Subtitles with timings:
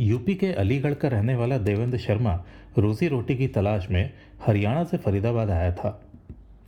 [0.00, 2.34] UP के अलीगढ़ का रहने वाला देवेंद्र शर्मा
[2.78, 4.12] रोजी रोटी की तलाश में
[4.46, 5.90] हरियाणा से फरीदाबाद आया था।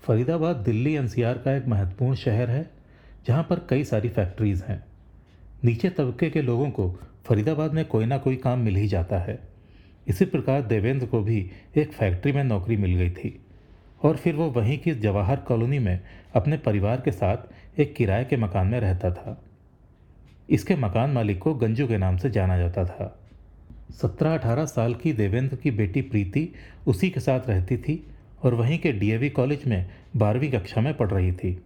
[0.02, 2.70] फरीदाबाद दिल्ली एनसीआर का एक महत्वपूर्ण शहर है,
[3.26, 4.84] जहाँ पर कई सारी फैक्ट्रीज हैं।
[5.64, 6.88] नीचे तबके के लोगों को
[7.24, 9.38] फरीदाबाद में कोई ना कोई काम मिल ही जाता है।
[10.08, 13.40] इसी प्रकार देवेंद्र को भी एक फैक्ट्री में नौकरी मिल गई थी
[14.02, 16.00] और फिर वो वहीं की जवाहर कॉलोनी में
[16.34, 19.42] अपने परिवार के साथ एक किराए के मकान में रहता था।
[20.50, 23.18] इसके मकान मालिक को गंजू के नाम से जाना जाता था।
[23.92, 26.48] सत्रह अठारह साल की देवेंद्र की बेटी प्रीति
[26.86, 28.06] उसी के साथ रहती थी
[28.42, 31.62] और वहीं के डीएवी कॉलेज में बारहवीं कक्षा में पढ़ रही थी।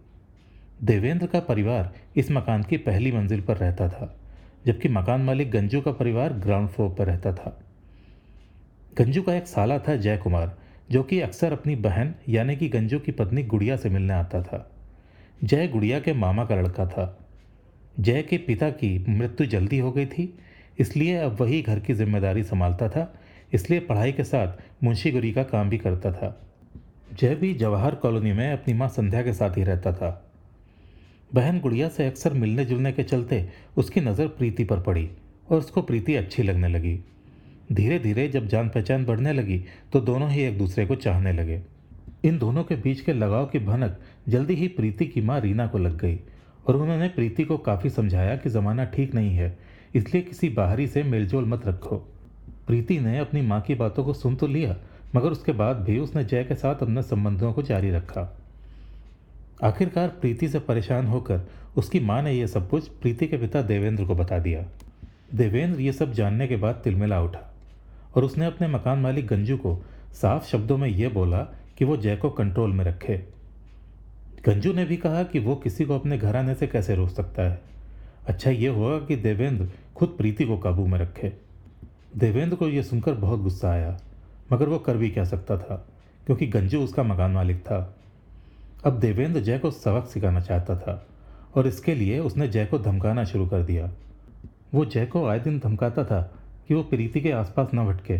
[0.83, 4.15] देवेंद्र का परिवार इस मकान की पहली मंजिल पर रहता था,
[4.65, 7.59] जबकि मकान मालिक गंजू का परिवार ग्राउंड फ्लोर पर रहता था।
[8.97, 10.57] गंजू का एक साला था जय कुमार
[10.91, 14.71] जो कि अक्सर अपनी बहन यानी कि गंजू की पत्नी गुड़िया से मिलने आता था।
[15.43, 17.17] जय गुड़िया के मामा का लड़का था।
[17.95, 20.33] जय के पिता की मृत्यु जल्दी हो गई थी,
[20.79, 23.13] इसलिए अब वही घर की ज़िम्मेदारी संभालता था,
[23.53, 26.35] इसलिए पढ़ाई के साथ मुंशीगुरी का काम भी करता था।
[27.11, 30.09] जय भी जवाहर कॉलोनी में अपनी माँ संध्या के साथ ही रहता था।
[31.31, 35.09] बहन गुड़िया से अक्सर मिलने जुलने के चलते उसकी नज़र प्रीति पर पड़ी
[35.51, 36.99] और उसको प्रीति अच्छी लगने लगी।
[37.71, 41.61] धीरे धीरे जब जान पहचान बढ़ने लगी तो दोनों ही एक दूसरे को चाहने लगे।
[42.25, 45.77] इन दोनों के बीच के लगाव की भनक जल्दी ही प्रीति की माँ रीना को
[45.77, 46.19] लग गई।
[46.65, 49.57] और उन्होंने प्रीति को काफ़ी समझाया कि ज़माना ठीक नहीं है,
[49.95, 51.95] इसलिए किसी बाहरी से मेलजोल मत रखो।
[52.67, 54.75] प्रीति ने अपनी माँ की बातों को सुन तो लिया,
[55.15, 58.27] मगर उसके बाद भी उसने जय के साथ अपने संबंधों को जारी रखा।
[59.63, 61.41] आखिरकार प्रीति से परेशान होकर
[61.77, 64.65] उसकी माँ ने यह सब कुछ प्रीति के पिता देवेंद्र को बता दिया।
[65.35, 67.47] देवेंद्र ये सब जानने के बाद तिलमिला उठा
[68.15, 69.75] और उसने अपने मकान मालिक गंजू को
[70.13, 71.37] साफ़ शब्दों में यह बोला
[71.77, 73.15] कि वो जय को कंट्रोल में रखे।
[74.45, 77.43] गंजू ने भी कहा कि वो किसी को अपने घर आने से कैसे रोक सकता
[77.43, 77.61] है।
[78.27, 81.33] अच्छा ये हुआ कि देवेंद्र खुद प्रीति को काबू में रखे।
[82.17, 83.99] देवेंद्र को यह सुनकर बहुत गुस्सा आया,
[84.53, 85.87] मगर वो कर भी क्या सकता था,
[86.25, 87.95] क्योंकि गंजू उसका मकान मालिक था।
[88.85, 91.07] अब देवेंद्र जय को सबक सिखाना चाहता था,
[91.55, 93.91] और इसके लिए उसने जय को धमकाना शुरू कर दिया।
[94.73, 96.21] वो जय को आए दिन धमकाता था
[96.67, 98.19] कि वो प्रीति के आसपास न भटके,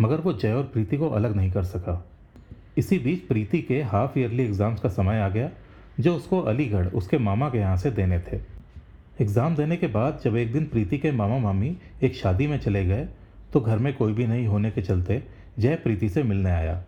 [0.00, 2.06] मगर वो जय और प्रीति को अलग नहीं कर सका।
[2.78, 5.50] इसी बीच प्रीति के हाफ़ ईयरली एग्ज़ाम्स का समय आ गया,
[6.00, 8.40] जो उसको अलीगढ़, उसके मामा के यहाँ से देने थे।
[9.20, 12.84] एग्ज़ाम देने के बाद जब एक दिन प्रीति के मामा मामी एक शादी में चले
[12.86, 13.08] गए
[13.52, 15.22] तो घर में कोई भी नहीं होने के चलते
[15.58, 16.82] जय प्रीति से मिलने आया।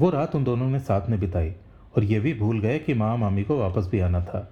[0.00, 1.52] वो रात उन दोनों ने साथ में बिताई
[1.96, 4.48] और ये भी भूल गए कि मामा मामी को वापस भी आना था।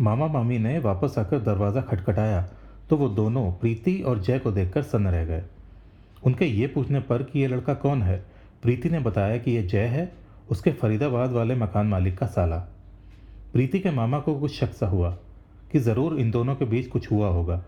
[0.00, 2.48] मामा मामी ने वापस आकर दरवाज़ा खटखटाया
[2.90, 5.42] तो वो दोनों प्रीति और जय को देखकर सन्न रह गए।
[6.26, 8.22] उनके ये पूछने पर कि ये लड़का कौन है?
[8.62, 10.12] प्रीति ने बताया कि यह जय है,
[10.50, 12.56] उसके फरीदाबाद वाले मकान मालिक का साला।
[13.52, 15.10] प्रीति के मामा को कुछ शक सा हुआ
[15.72, 17.62] कि ज़रूर इन दोनों के बीच कुछ हुआ होगा,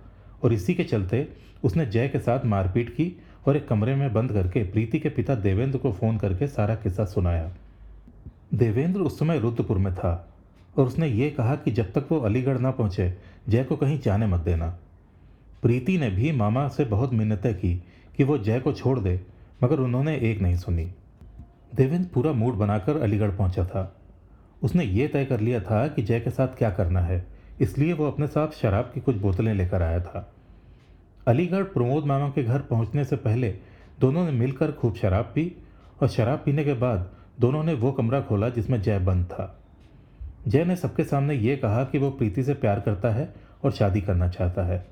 [0.44, 1.26] और इसी के चलते
[1.64, 3.12] उसने जय के साथ मारपीट की
[3.46, 7.04] और एक कमरे में बंद करके प्रीति के पिता देवेंद्र को फ़ोन करके सारा किस्सा
[7.04, 7.50] सुनाया।
[8.54, 10.12] देवेंद्र उस समय रुद्रपुर में था,
[10.76, 13.12] और उसने ये कहा कि जब तक वो अलीगढ़ ना पहुँचे,
[13.48, 14.68] जय को कहीं जाने मत देना।
[15.62, 17.74] प्रीति ने भी मामा से बहुत मिन्नतें की
[18.16, 19.20] कि वो जय को छोड़ दे
[19.60, 20.84] मगर उन्होंने एक नहीं सुनी।
[21.74, 23.92] देवेंद्र पूरा मूड बनाकर अलीगढ़ पहुँचा था।
[24.62, 27.26] उसने ये तय कर लिया था कि जय के साथ क्या करना है,
[27.60, 30.32] इसलिए वो अपने साथ शराब की कुछ बोतलें लेकर आया था।
[31.26, 33.54] अलीगढ़ प्रमोद मामा के घर पहुँचने से पहले
[34.00, 35.52] दोनों ने मिलकर खूब शराब पी
[36.02, 37.10] और शराब पीने के बाद
[37.40, 39.56] दोनों ने वो कमरा खोला जिसमें जय बंद था।
[40.48, 43.32] जय ने सबके सामने ये कहा कि वो प्रीति से प्यार करता है
[43.64, 44.86] और शादी करना चाहता है।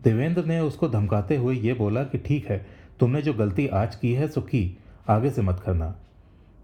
[0.00, 2.64] देवेंद्र ने उसको धमकाते हुए ये बोला कि ठीक है
[3.02, 5.94] तुमने जो गलती आज की है, सो की आगे से मत करना।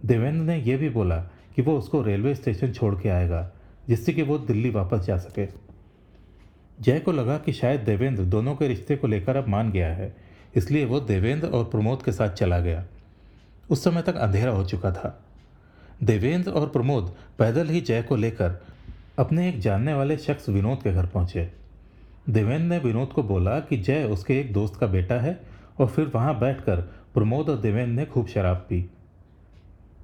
[0.06, 1.16] देवेंद्र ने यह भी बोला
[1.56, 3.53] कि वो उसको रेलवे स्टेशन छोड़ के आएगा,
[3.88, 5.47] जिससे कि वो दिल्ली वापस जा सके।
[6.81, 10.16] जय को लगा कि शायद देवेंद्र दोनों के रिश्ते को लेकर अब मान गया है,
[10.56, 12.87] इसलिए वो देवेंद्र और प्रमोद के साथ चला गया।
[13.70, 15.25] उस समय तक अंधेरा हो चुका था।
[16.05, 18.62] देवेंद्र और प्रमोद पैदल ही जय को लेकर
[19.19, 21.50] अपने एक जानने वाले शख्स विनोद के घर पहुँचे।
[22.31, 26.11] देवेंद्र ने विनोद को बोला कि जय उसके एक दोस्त का बेटा है और फिर
[26.15, 26.81] वहाँ बैठकर
[27.15, 28.85] प्रमोद और देवेंद्र ने खूब शराब पी।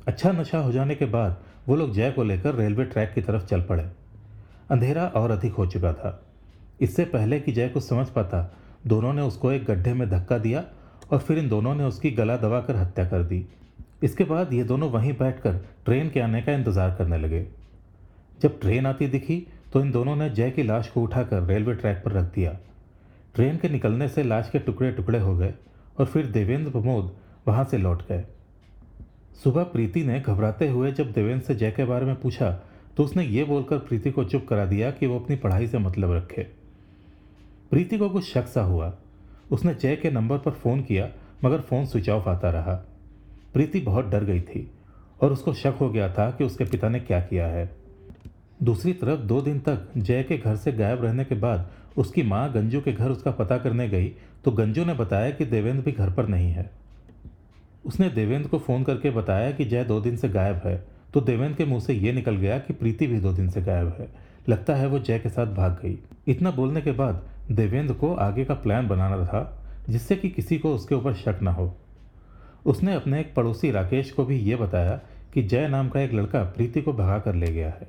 [0.08, 1.36] अच्छा नशा हो जाने के बाद
[1.68, 3.82] वो लोग जय को लेकर रेलवे ट्रैक की तरफ़ चल पड़े।
[4.70, 6.20] अंधेरा और अधिक हो चुका था।
[6.80, 8.50] इससे पहले कि जय कुछ समझ पाता,
[8.86, 10.64] दोनों ने उसको एक गड्ढे में धक्का दिया
[11.12, 13.44] और फिर इन दोनों ने उसकी गला दबाकर हत्या कर दी।
[14.02, 17.46] इसके बाद ये दोनों वहीं बैठकर ट्रेन के आने का इंतज़ार करने लगे।
[18.40, 22.02] जब ट्रेन आती दिखी तो इन दोनों ने जय की लाश को उठाकर रेलवे ट्रैक
[22.04, 22.56] पर रख दिया।
[23.34, 25.54] ट्रेन के निकलने से लाश के टुकड़े टुकड़े हो गए
[25.98, 27.10] और फिर देवेंद्र प्रमोद
[27.48, 28.24] वहाँ से लौट गए।
[29.44, 32.50] सुबह प्रीति ने घबराते हुए जब देवेंद्र से जय के बारे में पूछा
[32.96, 36.12] तो उसने ये बोलकर प्रीति को चुप करा दिया कि वो अपनी पढ़ाई से मतलब
[36.12, 36.42] रखे।
[37.70, 38.92] प्रीति को कुछ शक सा हुआ।
[39.50, 41.08] उसने जय के नंबर पर फ़ोन किया,
[41.44, 42.74] मगर फ़ोन स्विच ऑफ़ आता रहा।
[43.54, 44.70] प्रीति बहुत डर गई थी
[45.20, 47.70] और उसको शक हो गया था कि उसके पिता ने क्या किया है।
[48.62, 52.50] दूसरी तरफ़ दो दिन तक जय के घर से गायब रहने के बाद उसकी माँ
[52.52, 54.08] गंजू के घर उसका पता करने गई
[54.44, 56.70] तो गंजू ने बताया कि देवेंद्र भी घर पर नहीं है।
[57.84, 60.76] उसने देवेंद्र को फ़ोन करके बताया कि जय दो दिन से गायब है
[61.14, 63.88] तो देवेंद्र के मुँह से ये निकल गया कि प्रीति भी दो दिन से गायब
[64.00, 64.08] है।
[64.48, 65.98] लगता है वो जय के साथ भाग गई।
[66.28, 70.74] इतना बोलने के बाद देवेंद्र को आगे का प्लान बनाना था, जिससे कि किसी को
[70.74, 71.74] उसके ऊपर शक ना हो।
[72.66, 75.00] उसने अपने एक पड़ोसी राकेश को भी ये बताया
[75.34, 77.88] कि जय नाम का एक लड़का प्रीति को भगा कर ले गया है।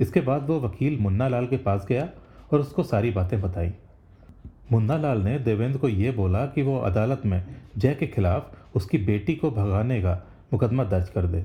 [0.00, 2.08] इसके बाद वो वकील मुन्ना लाल के पास गया
[2.52, 3.72] और उसको सारी बातें बताई।
[4.72, 7.44] मुन्ना लाल ने देवेंद्र को ये बोला कि वो अदालत में
[7.78, 11.44] जय के खिलाफ उसकी बेटी को भगाने का मुकदमा दर्ज कर दे।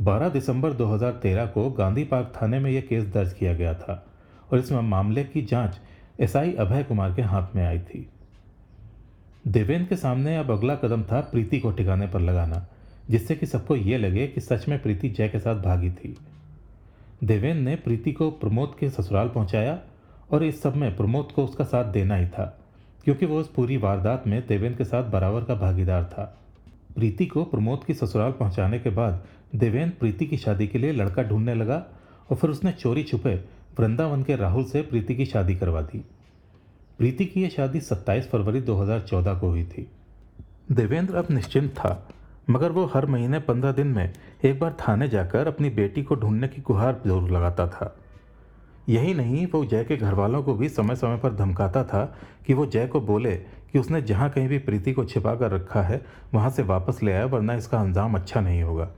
[0.00, 4.06] 12 दिसंबर 2013 को गांधी पार्क थाने में यह केस दर्ज किया गया था
[4.52, 5.80] और इसमें मामले की जाँच
[6.20, 8.08] एसआई अभय कुमार के हाथ में आई थी।
[9.48, 12.66] देवेंद्र के सामने अब अगला कदम था प्रीति को ठिकाने पर लगाना,
[13.10, 16.16] जिससे कि सबको ये लगे कि सच में प्रीति जय के साथ भागी थी।
[17.24, 19.80] देवेंद्र ने प्रीति को प्रमोद के ससुराल पहुँचाया
[20.32, 22.44] और इस सब में प्रमोद को उसका साथ देना ही था,
[23.04, 26.24] क्योंकि वो उस पूरी वारदात में देवेंद्र के साथ बराबर का भागीदार था।
[26.96, 29.22] प्रीति को प्रमोद की ससुराल पहुँचाने के बाद
[29.54, 31.82] देवेंद्र प्रीति की शादी के लिए लड़का ढूँढने लगा
[32.30, 33.34] और फिर उसने चोरी छुपे
[33.78, 35.98] वृंदावन के राहुल से प्रीति की शादी करवा दी।
[36.98, 39.86] प्रीति की यह शादी 27 फरवरी 2014 को हुई थी।
[40.72, 42.08] देवेंद्र अब निश्चिंत था,
[42.50, 44.12] मगर वो हर महीने पंद्रह दिन में
[44.44, 47.94] एक बार थाने जाकर अपनी बेटी को ढूँढने की गुहार ज़रूर लगाता था।
[48.88, 52.04] यही नहीं, वो जय के घर वालों को भी समय समय पर धमकाता था
[52.46, 53.36] कि वो जय को बोले
[53.72, 56.00] कि उसने जहाँ कहीं भी प्रीति को छिपा कर रखा है,
[56.34, 58.88] वहाँ से वापस ले आया वरना इसका अंजाम अच्छा नहीं होगा।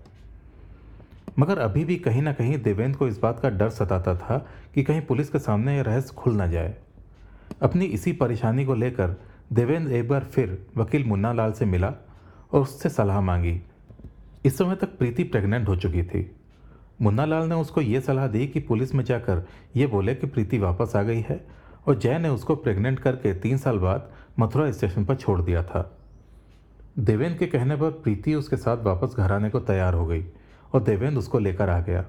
[1.39, 4.83] मगर अभी भी कहीं ना कहीं देवेंद्र को इस बात का डर सताता था कि
[4.83, 6.75] कहीं पुलिस के सामने यह रहस्य खुल ना जाए।
[7.63, 9.17] अपनी इसी परेशानी को लेकर
[9.53, 11.93] देवेंद्र एक बार फिर वकील मुन्ना लाल से मिला
[12.53, 13.61] और उससे सलाह मांगी।
[14.45, 16.31] इस समय तक प्रीति प्रेग्नेंट हो चुकी थी।
[17.02, 19.46] मुन्ना लाल ने उसको ये सलाह दी कि पुलिस में जाकर
[19.76, 21.46] ये बोले कि प्रीति वापस आ गई है
[21.87, 25.99] और जय ने उसको प्रेग्नेंट करके तीन साल बाद मथुरा स्टेशन पर छोड़ दिया था।
[26.99, 30.25] देवेंद्र के कहने पर प्रीति उसके साथ वापस घर आने को तैयार हो गई
[30.75, 32.05] और देवेंद्र उसको लेकर आ गया।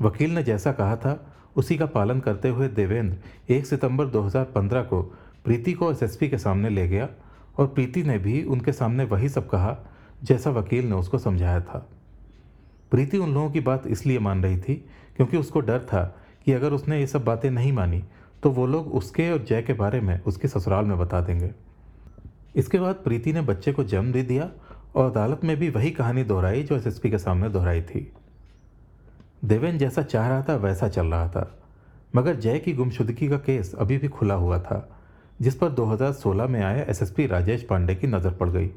[0.00, 3.16] वकील ने जैसा कहा था, उसी का पालन करते हुए देवेंद्र
[3.54, 5.02] एक सितंबर 2015 को
[5.44, 7.08] प्रीति को एसएसपी के सामने ले गया
[7.58, 9.76] और प्रीति ने भी उनके सामने वही सब कहा
[10.22, 11.86] जैसा वकील ने उसको समझाया था।
[12.90, 14.74] प्रीति उन लोगों की बात इसलिए मान रही थी
[15.16, 16.02] क्योंकि उसको डर था
[16.46, 18.02] कि अगर उसने ये सब बातें नहीं मानी
[18.42, 21.50] तो वो लोग उसके और जय के बारे में उसके ससुराल में बता देंगे।
[22.56, 24.50] इसके बाद प्रीति ने बच्चे को जन्म दे दिया
[24.94, 28.12] और अदालत में भी वही कहानी दोहराई जो एसएसपी के सामने दोहराई थी।
[29.44, 31.58] देवेन जैसा चाह रहा था, वैसा चल रहा था।
[32.16, 34.88] मगर जय की गुमशुदगी का केस अभी भी खुला हुआ था,
[35.40, 38.70] जिस पर 2016 में आए एसएसपी राजेश पांडे की नज़र पड़ गई।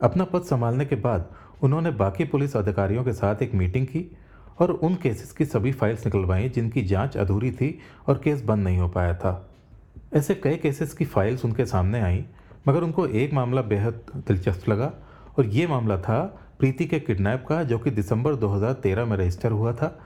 [0.00, 1.30] अपना पद संभालने के बाद
[1.62, 4.16] उन्होंने बाकी पुलिस अधिकारियों के साथ एक मीटिंग की
[4.58, 8.78] और उन केसेस की सभी फाइल्स निकलवाई जिनकी जाँच अधूरी थी और केस बंद नहीं
[8.78, 9.50] हो पाया था।
[10.14, 12.24] ऐसे कई केसेस की फाइल्स उनके सामने आई,
[12.68, 14.92] मगर उनको एक मामला बेहद दिलचस्प लगा
[15.38, 19.72] और ये मामला था प्रीति के किडनैप का, जो कि दिसंबर 2013 में रजिस्टर हुआ
[19.72, 19.98] था।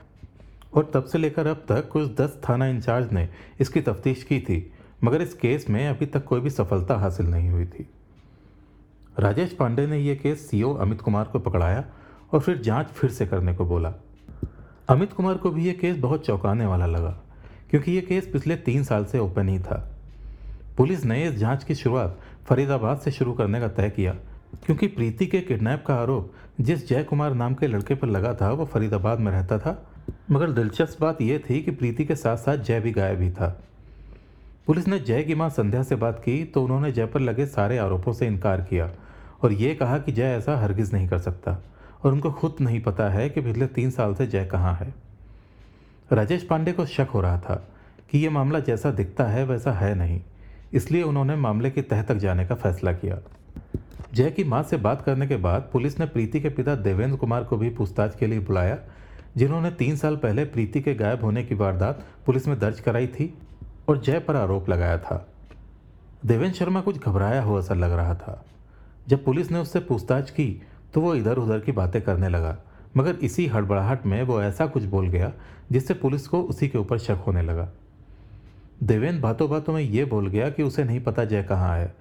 [0.73, 4.71] और तब से लेकर अब तक कुछ दस थाना इंचार्ज ने इसकी तफ्तीश की थी,
[5.03, 7.89] मगर इस केस में अभी तक कोई भी सफलता हासिल नहीं हुई थी।
[9.19, 11.83] राजेश पांडे ने यह केस सीओ अमित कुमार को पकड़ाया
[12.33, 13.93] और फिर जाँच फिर से करने को बोला।
[14.89, 17.09] अमित कुमार को भी यह केस बहुत चौंकाने वाला लगा,
[17.69, 19.87] क्योंकि यह केस पिछले तीन साल से ओपन ही था।
[20.77, 24.15] पुलिस ने इस जाँच की शुरुआत फरीदाबाद से शुरू करने का तय किया,
[24.65, 28.51] क्योंकि प्रीति के किडनैप का आरोप जिस जय कुमार नाम के लड़के पर लगा था,
[28.51, 29.81] वो फरीदाबाद में रहता था।
[30.31, 33.61] मगर दिलचस्प बात यह थी कि प्रीति के साथ साथ जय भी गायब ही था।
[34.67, 37.77] पुलिस ने जय की माँ संध्या से बात की तो उन्होंने जय पर लगे सारे
[37.77, 38.89] आरोपों से इनकार किया
[39.41, 41.57] और ये कहा कि जय ऐसा हरगिज़ नहीं कर सकता
[42.03, 44.93] और उनको खुद नहीं पता है कि पिछले तीन साल से जय कहाँ है।
[46.11, 47.55] राजेश पांडे को शक हो रहा था
[48.11, 50.21] कि यह मामला जैसा दिखता है, वैसा है नहीं।
[50.73, 53.19] इसलिए उन्होंने मामले की तह तक जाने का फैसला किया।
[54.13, 57.43] जय की माँ से बात करने के बाद पुलिस ने प्रीति के पिता देवेंद्र कुमार
[57.43, 58.77] को भी पूछताछ के लिए बुलाया,
[59.37, 63.33] जिन्होंने तीन साल पहले प्रीति के गायब होने की वारदात पुलिस में दर्ज कराई थी।
[63.91, 65.15] और जय पर आरोप लगाया था।
[66.25, 68.43] देवेंद्र शर्मा कुछ घबराया हुआ सा लग रहा था।
[69.07, 70.45] जब पुलिस ने उससे पूछताछ की
[70.93, 72.57] तो वो इधर उधर की बातें करने लगा,
[72.97, 75.31] मगर इसी हड़बड़ाहट में वो ऐसा कुछ बोल गया,
[75.71, 77.67] जिससे पुलिस को उसी के ऊपर शक होने लगा।
[78.83, 81.93] देवेंद्र बातों बातों में ये बोल गया कि उसे नहीं पता जय कहाँ है।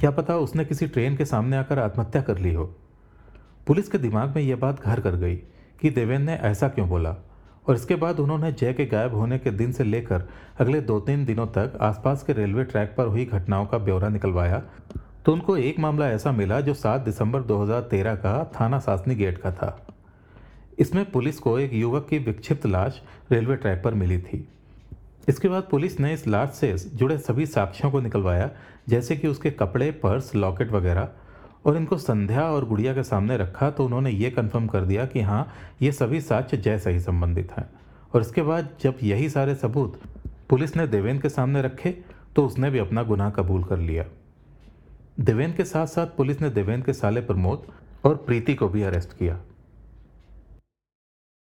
[0.00, 2.64] क्या पता उसने किसी ट्रेन के सामने आकर आत्महत्या कर ली हो।
[3.66, 5.36] पुलिस के दिमाग में यह बात घर कर गई
[5.80, 7.16] कि देवेंद्र ने ऐसा क्यों बोला।
[7.68, 11.24] और इसके बाद उन्होंने जय के गायब होने के दिन से लेकर अगले दो तीन
[11.24, 14.62] दिनों तक आसपास के रेलवे ट्रैक पर हुई घटनाओं का ब्यौरा निकलवाया।
[15.24, 19.52] तो उनको एक मामला ऐसा मिला जो 7 दिसंबर 2013 का थाना सासनी गेट का
[19.52, 19.86] था।
[20.78, 23.02] इसमें पुलिस को एक युवक की विक्षिप्त लाश
[23.32, 24.48] रेलवे ट्रैक पर मिली थी।
[25.28, 28.50] इसके बाद पुलिस ने इस लाश से जुड़े सभी साक्ष्यों को निकलवाया,
[28.88, 31.08] जैसे कि उसके कपड़े, पर्स, लॉकेट वगैरह
[31.64, 35.20] और इनको संध्या और गुड़िया के सामने रखा तो उन्होंने ये कन्फर्म कर दिया कि
[35.20, 35.46] हाँ
[35.82, 37.68] ये सभी साक्ष्य जय से ही संबंधित हैं।
[38.14, 40.00] और इसके बाद जब यही सारे सबूत
[40.48, 41.90] पुलिस ने देवेंद्र के सामने रखे
[42.36, 44.04] तो उसने भी अपना गुनाह कबूल कर लिया।
[45.20, 47.66] देवेंद्र के साथ साथ पुलिस ने देवेंद्र के साले प्रमोद
[48.04, 49.38] और प्रीति को भी अरेस्ट किया।